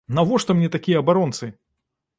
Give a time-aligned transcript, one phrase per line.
[0.19, 1.53] Навошта мне такія абаронцы?!